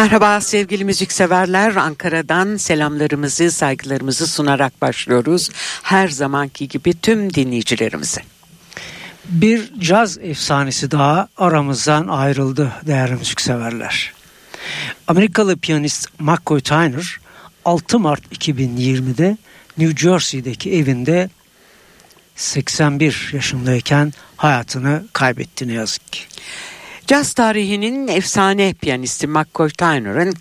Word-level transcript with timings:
Merhaba 0.00 0.40
sevgili 0.40 0.84
müzikseverler. 0.84 1.76
Ankara'dan 1.76 2.56
selamlarımızı, 2.56 3.50
saygılarımızı 3.50 4.26
sunarak 4.26 4.82
başlıyoruz. 4.82 5.50
Her 5.82 6.08
zamanki 6.08 6.68
gibi 6.68 7.00
tüm 7.00 7.34
dinleyicilerimize. 7.34 8.20
Bir 9.24 9.80
caz 9.80 10.18
efsanesi 10.18 10.90
daha 10.90 11.28
aramızdan 11.36 12.08
ayrıldı 12.08 12.72
değerli 12.86 13.14
müzikseverler. 13.14 14.12
Amerikalı 15.06 15.56
piyanist 15.56 16.08
McCoy 16.20 16.60
Tyner 16.60 17.20
6 17.64 17.98
Mart 17.98 18.32
2020'de 18.32 19.36
New 19.78 20.08
Jersey'deki 20.08 20.72
evinde 20.74 21.30
81 22.36 23.30
yaşındayken 23.32 24.12
hayatını 24.36 25.04
kaybetti 25.12 25.68
ne 25.68 25.72
yazık 25.72 26.12
ki. 26.12 26.20
Caz 27.10 27.32
tarihinin 27.32 28.08
efsane 28.08 28.72
piyanisti 28.72 29.26
McCoy 29.26 29.70
Tyner'ın 29.70 30.34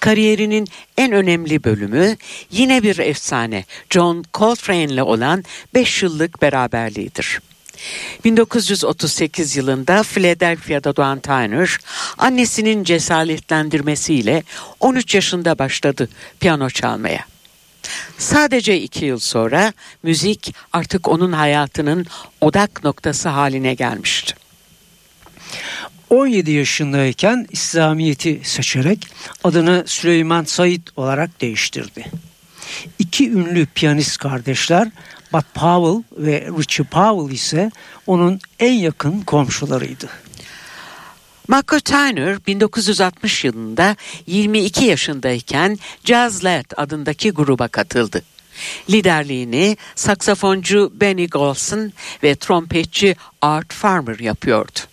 kariyerinin 0.00 0.68
en 0.96 1.12
önemli 1.12 1.64
bölümü 1.64 2.16
yine 2.50 2.82
bir 2.82 2.98
efsane 2.98 3.64
John 3.90 4.24
Coltrane 4.34 4.84
ile 4.84 5.02
olan 5.02 5.44
5 5.74 6.02
yıllık 6.02 6.42
beraberliğidir. 6.42 7.40
1938 8.24 9.56
yılında 9.56 10.02
Philadelphia'da 10.02 10.96
doğan 10.96 11.20
Tyner, 11.20 11.78
annesinin 12.18 12.84
cesaretlendirmesiyle 12.84 14.42
13 14.80 15.14
yaşında 15.14 15.58
başladı 15.58 16.08
piyano 16.40 16.70
çalmaya. 16.70 17.24
Sadece 18.18 18.80
iki 18.80 19.04
yıl 19.04 19.18
sonra 19.18 19.72
müzik 20.02 20.54
artık 20.72 21.08
onun 21.08 21.32
hayatının 21.32 22.06
odak 22.40 22.84
noktası 22.84 23.28
haline 23.28 23.74
gelmişti. 23.74 24.41
17 26.12 26.50
yaşındayken 26.50 27.46
İslamiyet'i 27.50 28.40
seçerek 28.44 29.06
adını 29.44 29.84
Süleyman 29.86 30.44
Said 30.44 30.86
olarak 30.96 31.40
değiştirdi. 31.40 32.04
İki 32.98 33.30
ünlü 33.30 33.66
piyanist 33.66 34.18
kardeşler 34.18 34.88
Bud 35.32 35.42
Powell 35.54 36.24
ve 36.24 36.48
Richie 36.58 36.86
Powell 36.86 37.34
ise 37.34 37.70
onun 38.06 38.40
en 38.58 38.72
yakın 38.72 39.20
komşularıydı. 39.20 40.08
Marco 41.48 41.80
Tyner 41.80 42.46
1960 42.46 43.44
yılında 43.44 43.96
22 44.26 44.84
yaşındayken 44.84 45.78
Jazz 46.04 46.44
Lad 46.44 46.72
adındaki 46.76 47.30
gruba 47.30 47.68
katıldı. 47.68 48.22
Liderliğini 48.90 49.76
saksafoncu 49.94 50.92
Benny 50.94 51.28
Golson 51.28 51.92
ve 52.22 52.34
trompetçi 52.34 53.16
Art 53.42 53.72
Farmer 53.72 54.18
yapıyordu. 54.18 54.91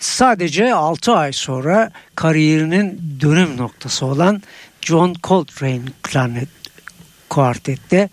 Sadece 0.00 0.74
6 0.74 1.12
ay 1.12 1.32
sonra 1.32 1.90
kariyerinin 2.14 3.16
dönüm 3.20 3.56
noktası 3.56 4.06
olan 4.06 4.42
John 4.80 5.14
Coltrane 5.22 5.82
klarnet 6.02 6.48
kuartette 7.28 8.08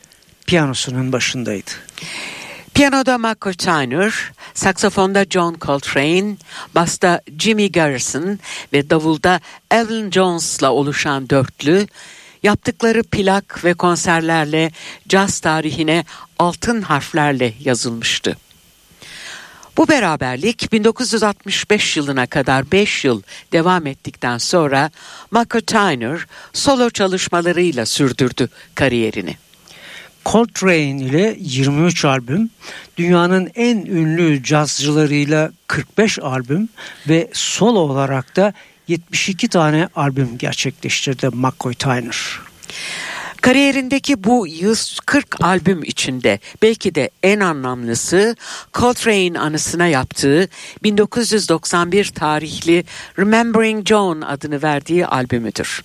piyanosunun 0.48 1.12
başındaydı. 1.14 1.72
Piyanoda 2.74 3.18
Marco 3.18 3.52
Tyner, 3.52 4.14
saksafonda 4.54 5.26
John 5.26 5.56
Coltrane, 5.62 6.36
basta 6.76 7.22
Jimmy 7.40 7.72
Garrison 7.72 8.40
ve 8.74 8.90
davulda 8.90 9.40
Evan 9.72 10.12
Jones'la 10.12 10.72
oluşan 10.72 11.30
dörtlü, 11.30 11.88
yaptıkları 12.44 13.04
plak 13.04 13.66
ve 13.66 13.74
konserlerle 13.74 14.72
caz 15.08 15.40
tarihine 15.40 16.06
altın 16.40 16.82
harflerle 16.82 17.54
yazılmıştı. 17.60 18.38
Bu 19.78 19.88
beraberlik 19.88 20.72
1965 20.72 21.98
yılına 21.98 22.28
kadar 22.28 22.72
5 22.72 23.06
yıl 23.06 23.22
devam 23.54 23.88
ettikten 23.88 24.38
sonra 24.38 24.92
Marco 25.32 25.62
Tyner 25.62 26.26
solo 26.54 26.90
çalışmalarıyla 26.90 27.86
sürdürdü 27.86 28.50
kariyerini. 28.76 29.38
Coltrane 30.26 31.02
ile 31.02 31.38
23 31.40 32.06
albüm, 32.06 32.50
dünyanın 32.98 33.52
en 33.56 33.78
ünlü 33.78 34.44
cazcılarıyla 34.44 35.52
45 35.68 36.20
albüm 36.20 36.70
ve 37.08 37.30
solo 37.34 37.80
olarak 37.80 38.36
da 38.36 38.54
72 38.88 39.48
tane 39.48 39.90
albüm 39.96 40.38
gerçekleştirdi 40.38 41.30
McCoy 41.30 41.74
Tyner. 41.74 42.40
Kariyerindeki 43.42 44.24
bu 44.24 44.48
140 44.48 45.42
albüm 45.42 45.84
içinde 45.84 46.40
belki 46.62 46.96
de 46.96 47.10
en 47.24 47.40
anlamlısı 47.40 48.36
Coltrane 48.74 49.40
anısına 49.40 49.88
yaptığı 49.88 50.50
1991 50.84 52.06
tarihli 52.06 52.84
Remembering 53.20 53.88
John 53.88 54.22
adını 54.22 54.62
verdiği 54.62 55.08
albümüdür. 55.08 55.84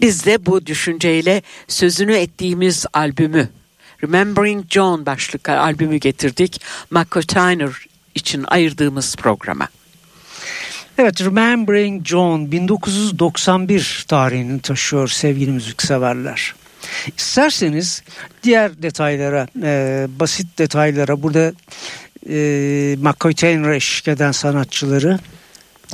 Biz 0.00 0.26
de 0.26 0.46
bu 0.46 0.66
düşünceyle 0.66 1.42
sözünü 1.68 2.14
ettiğimiz 2.14 2.86
albümü 2.92 3.48
Remembering 4.04 4.70
John 4.70 5.06
başlıklı 5.06 5.60
albümü 5.60 5.96
getirdik 5.96 6.60
Tyner 7.22 7.86
için 8.14 8.44
ayırdığımız 8.48 9.16
programa. 9.16 9.68
Evet 10.98 11.20
Remembering 11.20 12.06
John 12.06 12.52
1991 12.52 14.04
tarihini 14.08 14.60
taşıyor 14.60 15.08
sevgili 15.08 15.50
müzikseverler. 15.50 16.54
İsterseniz 17.16 18.02
diğer 18.42 18.82
detaylara, 18.82 19.46
e, 19.62 20.06
basit 20.20 20.58
detaylara 20.58 21.22
burada 21.22 21.52
e, 22.28 22.96
McCoy 22.98 23.34
Tyner'a 23.34 23.74
eşlik 23.74 24.08
eden 24.08 24.32
sanatçıları 24.32 25.18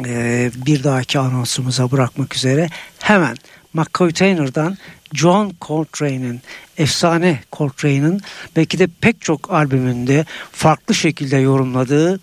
e, 0.06 0.50
bir 0.66 0.84
dahaki 0.84 1.18
anonsumuza 1.18 1.90
bırakmak 1.90 2.36
üzere 2.36 2.68
hemen 2.98 3.36
McCoy 3.72 4.12
Tyner'dan 4.12 4.76
John 5.12 5.52
Coltrane'in, 5.60 6.40
efsane 6.78 7.40
Coltrane'in 7.52 8.20
belki 8.56 8.78
de 8.78 8.88
pek 9.00 9.20
çok 9.20 9.50
albümünde 9.52 10.24
farklı 10.52 10.94
şekilde 10.94 11.36
yorumladığı 11.36 12.20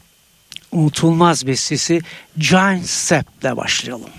unutulmaz 0.72 1.48
bestesi 1.48 2.02
Giant 2.38 2.86
Step 2.86 3.26
ile 3.42 3.58
başlayalım. 3.58 4.10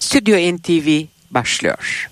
Stüdyo 0.00 0.56
NTV 0.56 1.04
başlıyor. 1.30 2.08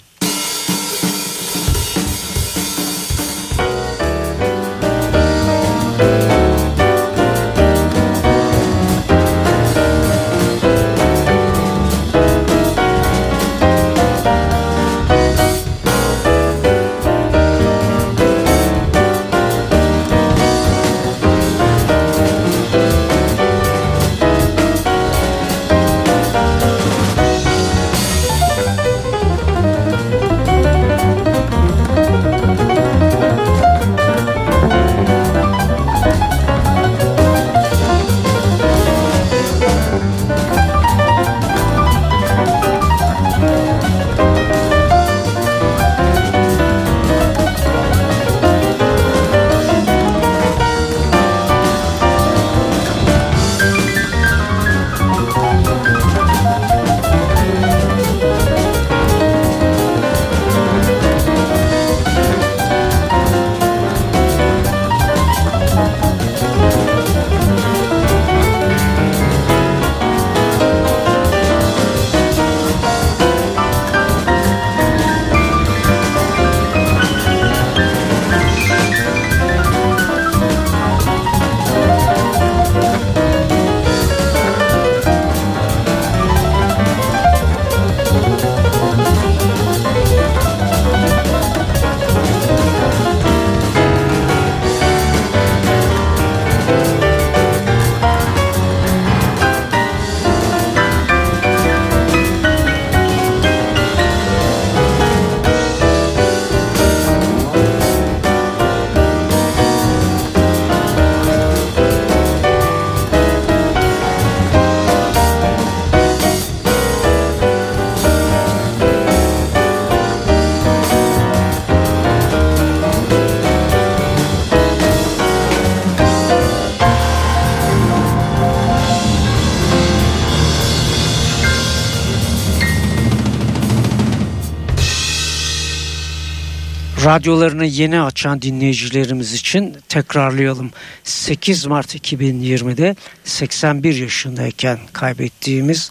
Radyolarını 137.04 137.64
yeni 137.64 138.00
açan 138.00 138.42
dinleyicilerimiz 138.42 139.32
için 139.32 139.76
tekrarlayalım. 139.88 140.70
8 141.04 141.66
Mart 141.66 141.94
2020'de 141.94 142.96
81 143.24 143.94
yaşındayken 143.94 144.78
kaybettiğimiz 144.92 145.90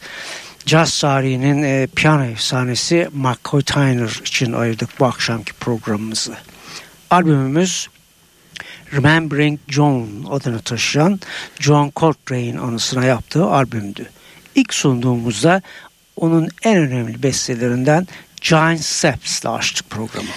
caz 0.65 0.99
tarihinin 0.99 1.63
e, 1.63 1.87
piyano 1.95 2.23
efsanesi 2.23 3.09
McCoy 3.13 3.61
Tyner 3.61 4.21
için 4.21 4.53
ayırdık 4.53 4.89
bu 4.99 5.05
akşamki 5.05 5.53
programımızı. 5.53 6.33
Albümümüz 7.09 7.87
Remembering 8.93 9.59
John 9.67 10.09
adını 10.29 10.59
taşıyan 10.61 11.19
John 11.59 11.91
Coltrane 11.95 12.59
anısına 12.59 13.05
yaptığı 13.05 13.45
albümdü. 13.45 14.09
İlk 14.55 14.73
sunduğumuzda 14.73 15.61
onun 16.15 16.49
en 16.63 16.77
önemli 16.77 17.23
bestelerinden 17.23 18.07
Giant 18.41 18.81
Steps 18.81 19.41
ile 19.41 19.49
açtık 19.49 19.89
programı. 19.89 20.29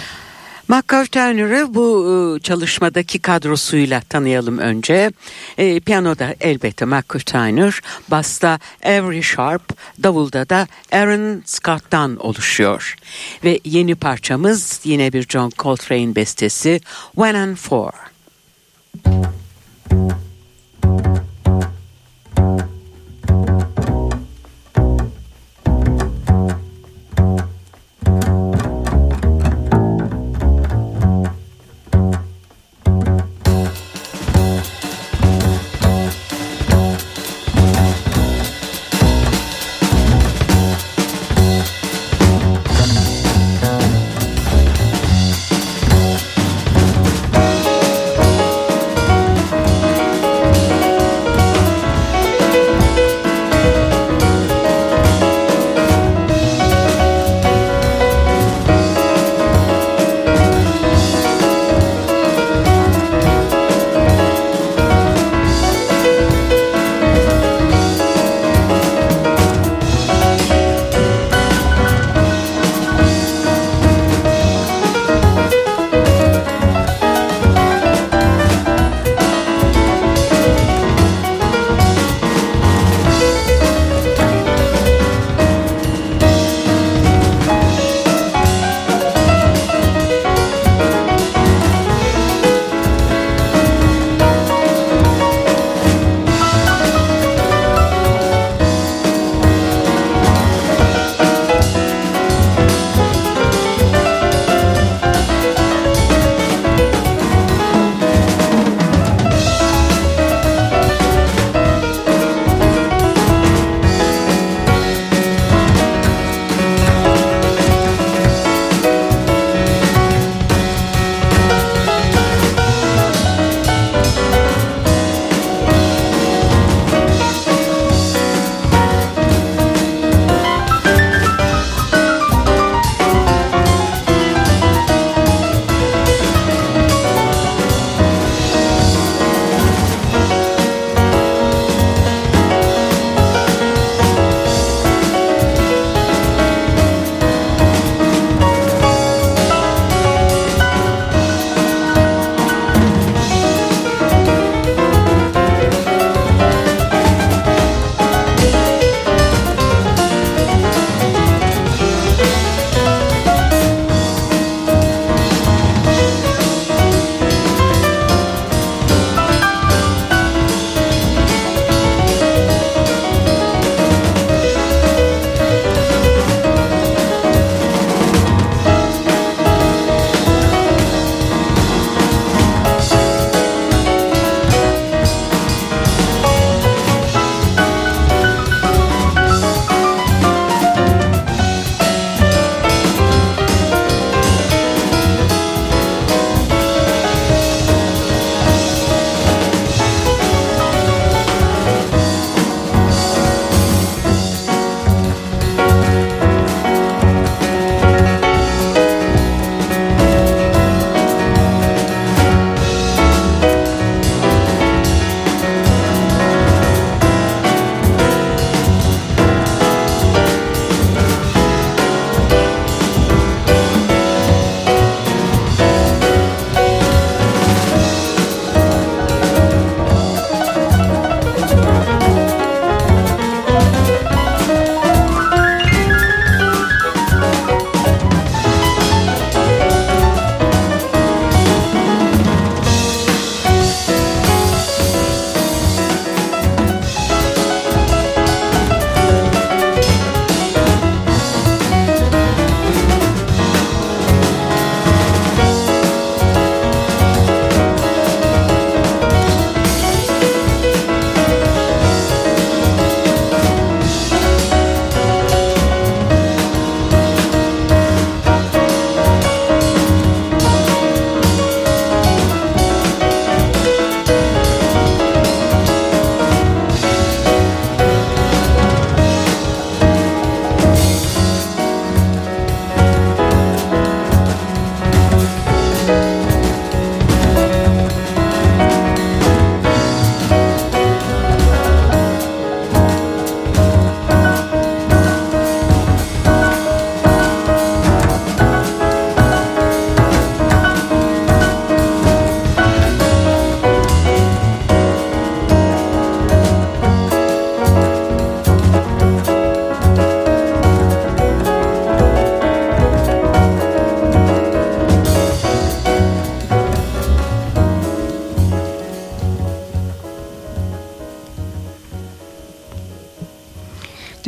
McCoy 0.73 1.07
Turner'ı 1.07 1.75
bu 1.75 2.07
e, 2.37 2.41
çalışmadaki 2.41 3.19
kadrosuyla 3.19 4.01
tanıyalım 4.01 4.59
önce. 4.59 5.13
E, 5.59 5.81
piyanoda 5.81 6.35
elbette 6.41 6.85
McCoy 6.85 7.21
Turner, 7.21 7.81
basta 8.09 8.59
Avery 8.85 9.23
Sharp, 9.23 9.63
davulda 10.03 10.49
da 10.49 10.69
Aaron 10.93 11.43
Scott'tan 11.45 12.17
oluşuyor. 12.17 12.97
Ve 13.45 13.61
yeni 13.65 13.95
parçamız 13.95 14.81
yine 14.85 15.13
bir 15.13 15.27
John 15.29 15.53
Coltrane 15.59 16.17
bestesi 16.17 16.81
One 17.17 17.39
and 17.39 17.57
Four. 17.57 17.93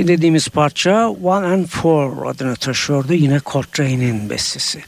Dinlediğimiz 0.05 0.49
parça 0.49 1.09
One 1.09 1.47
and 1.47 1.67
Four 1.67 2.27
adını 2.27 2.57
taşıyordu. 2.57 3.13
Yine 3.13 3.41
Coltrane'in 3.47 4.31
bestesi. 4.31 4.83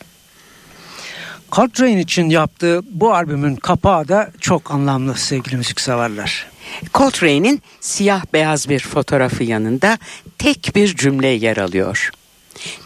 Coltrane 1.52 2.00
için 2.00 2.30
yaptığı 2.30 2.80
bu 2.90 3.14
albümün 3.14 3.56
kapağı 3.56 4.08
da 4.08 4.30
çok 4.40 4.70
anlamlı 4.70 5.14
sevgili 5.14 5.56
müzikseverler. 5.56 6.46
Coltrane'in 6.94 7.62
siyah 7.80 8.24
beyaz 8.32 8.68
bir 8.68 8.80
fotoğrafı 8.80 9.44
yanında 9.44 9.98
tek 10.38 10.72
bir 10.74 10.96
cümle 10.96 11.28
yer 11.28 11.56
alıyor. 11.56 12.10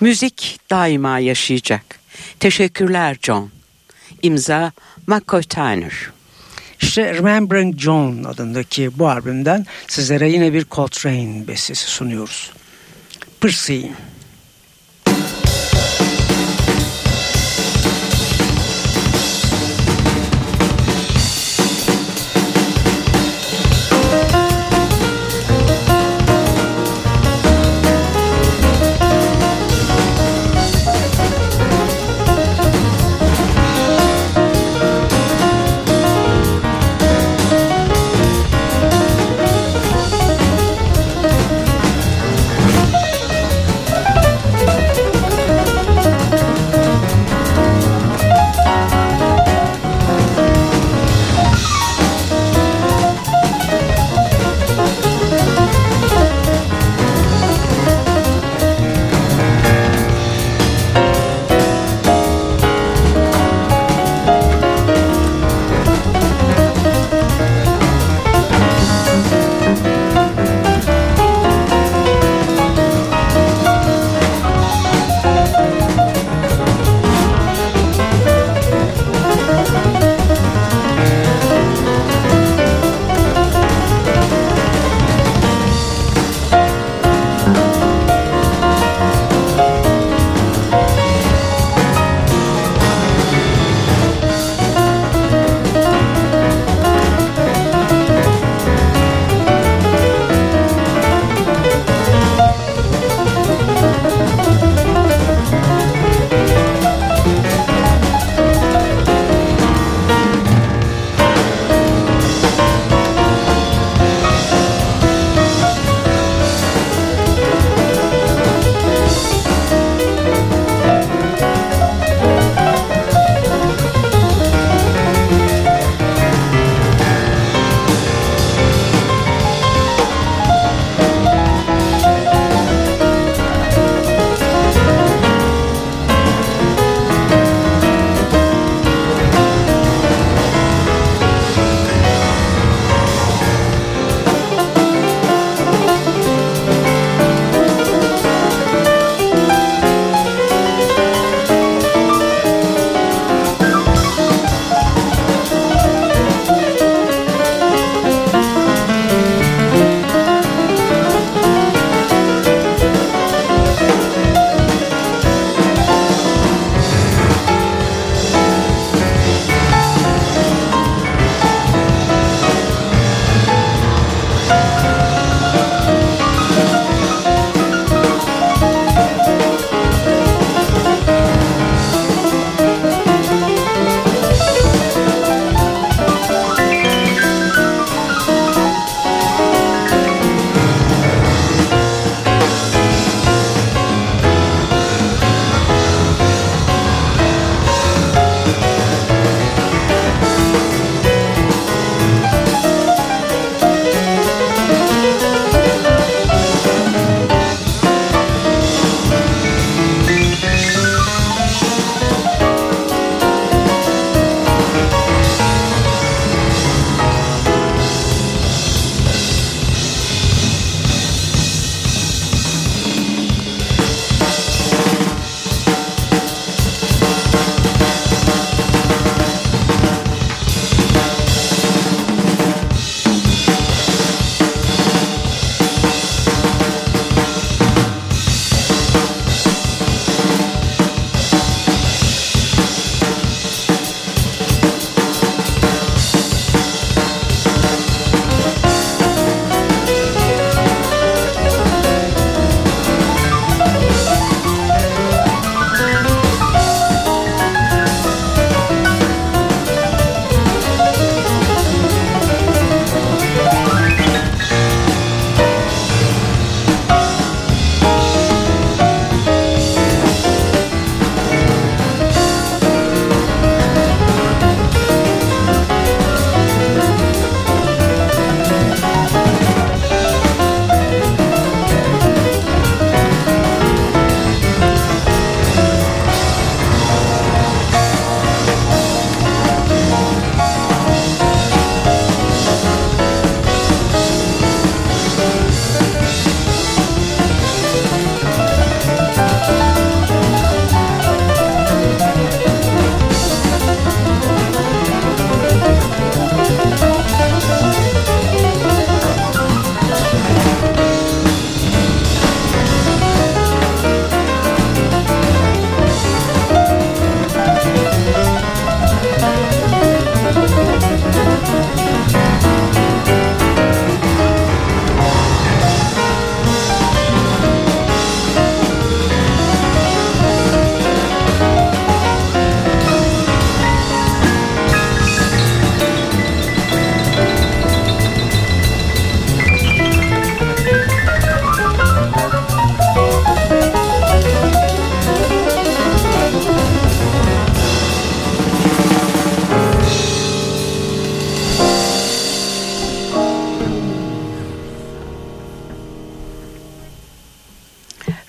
Müzik 0.01 0.61
daima 0.71 1.19
yaşayacak. 1.19 2.01
Teşekkürler 2.41 3.17
John. 3.23 3.51
İmza 4.23 4.73
McCoy 5.07 5.43
Tyner. 5.43 6.11
İşte 6.81 7.15
Remembering 7.15 7.79
John 7.79 8.25
adındaki 8.25 8.99
bu 8.99 9.09
albümden 9.09 9.67
sizlere 9.89 10.31
yine 10.31 10.53
bir 10.53 10.67
Coltrane 10.71 11.49
bestesi 11.49 11.87
sunuyoruz. 11.91 12.51
Percy. 13.41 13.81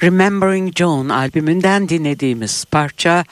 Remembering 0.04 0.76
Joan 0.76 1.10
albümünden 1.10 1.90
dinlediğimiz 1.90 2.66
parça 2.66 3.26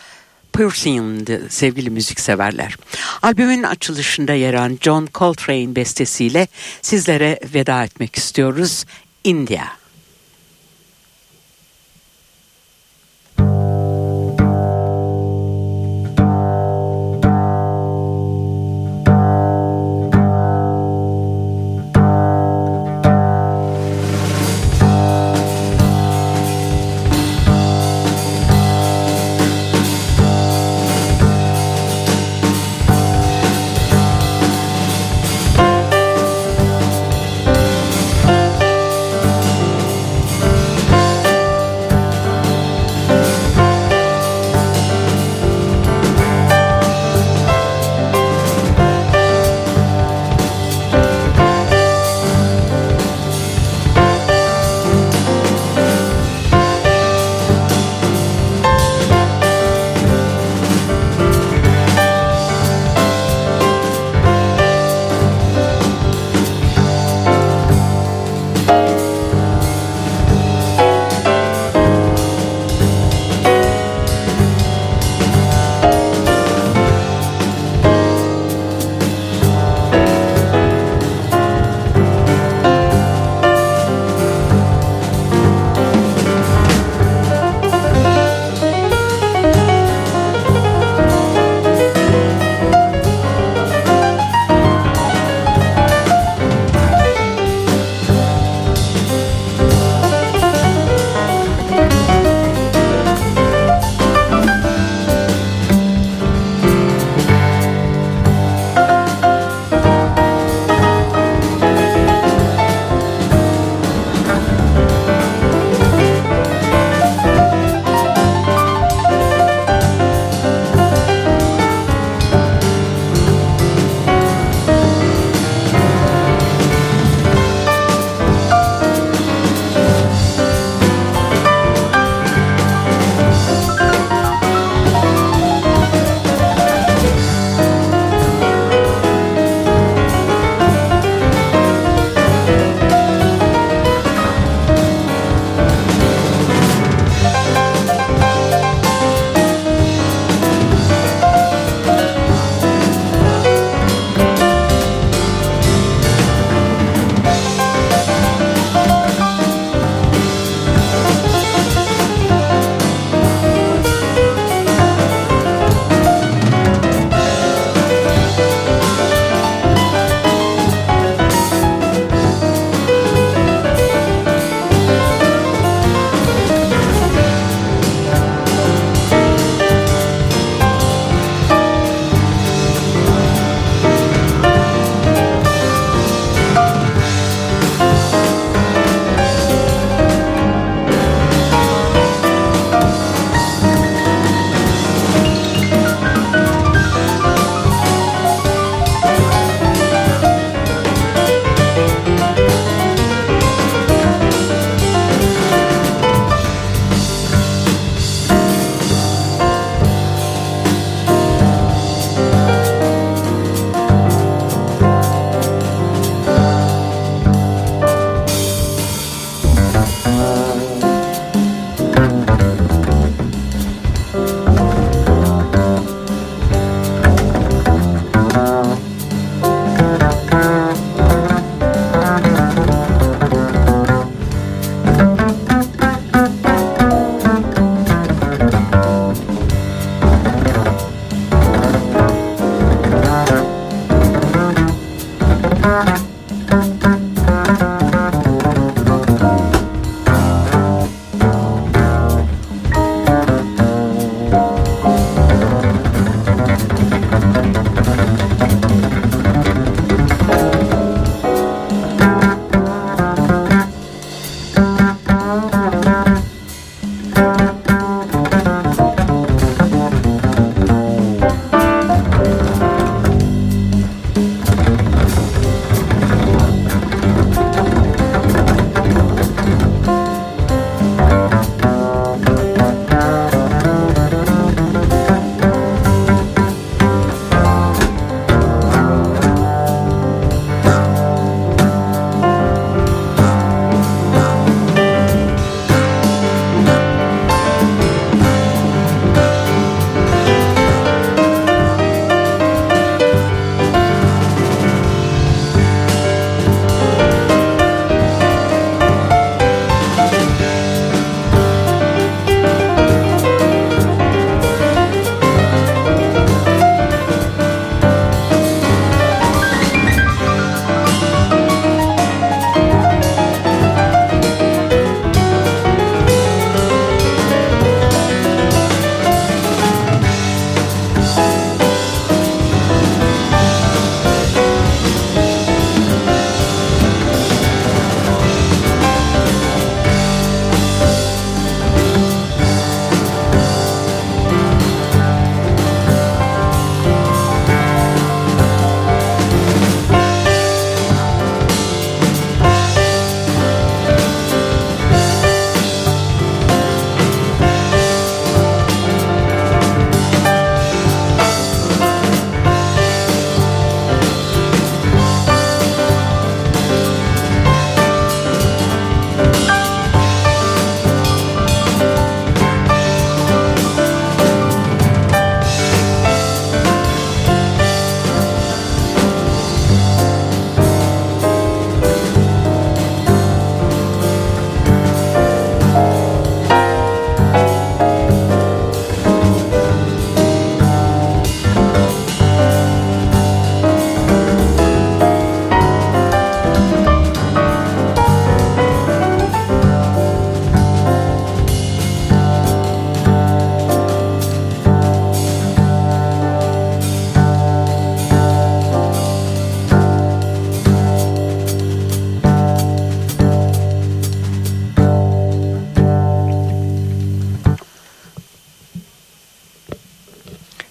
Piercing'di 0.53 1.41
sevgili 1.49 1.89
müzikseverler. 1.89 2.77
Albümün 3.21 3.63
açılışında 3.63 4.33
yer 4.33 4.53
alan 4.53 4.77
John 4.81 5.07
Coltrane 5.15 5.75
bestesiyle 5.75 6.47
sizlere 6.81 7.39
veda 7.53 7.83
etmek 7.83 8.15
istiyoruz. 8.15 8.85
India. 9.23 9.78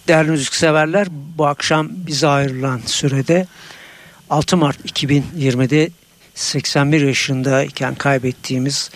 Değerli 0.09 0.31
müzikseverler 0.31 1.09
bu 1.11 1.47
akşam 1.47 1.89
bize 1.91 2.29
ayrılan 2.29 2.81
sürede 2.87 3.47
6 4.31 4.57
Mart 4.57 5.01
2020'de 5.01 5.91
81 6.35 7.01
yaşındayken 7.01 7.95
kaybettiğimiz 7.95 8.91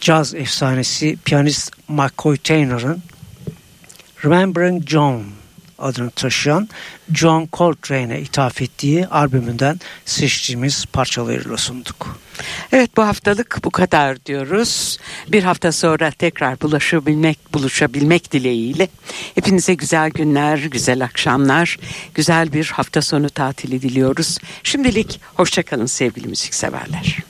caz 0.00 0.34
efsanesi 0.34 1.18
piyanist 1.24 1.72
McCoy 1.88 2.36
Taynor'ın 2.36 3.02
Remembering 4.24 4.88
John 4.88 5.24
adını 5.80 6.10
taşıyan 6.10 6.68
John 7.14 7.48
Coltrane'e 7.52 8.20
ithaf 8.20 8.62
ettiği 8.62 9.06
albümünden 9.06 9.80
seçtiğimiz 10.04 10.86
parçalarıyla 10.86 11.56
sunduk. 11.56 12.20
Evet 12.72 12.96
bu 12.96 13.02
haftalık 13.02 13.60
bu 13.64 13.70
kadar 13.70 14.26
diyoruz. 14.26 14.98
Bir 15.28 15.42
hafta 15.42 15.72
sonra 15.72 16.10
tekrar 16.10 16.60
bulaşabilmek, 16.60 17.54
buluşabilmek 17.54 18.32
dileğiyle. 18.32 18.88
Hepinize 19.34 19.74
güzel 19.74 20.10
günler, 20.10 20.58
güzel 20.58 21.04
akşamlar, 21.04 21.78
güzel 22.14 22.52
bir 22.52 22.66
hafta 22.66 23.02
sonu 23.02 23.30
tatili 23.30 23.82
diliyoruz. 23.82 24.38
Şimdilik 24.62 25.20
hoşçakalın 25.34 25.86
sevgili 25.86 26.28
müzikseverler. 26.28 27.29